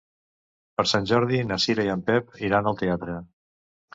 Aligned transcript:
Per 0.79 0.85
Sant 0.91 1.03
Jordi 1.11 1.41
na 1.51 1.59
Cira 1.67 1.85
i 1.89 1.91
en 1.95 2.01
Pep 2.09 2.33
iran 2.47 2.69
al 2.71 2.79
teatre. 2.83 3.21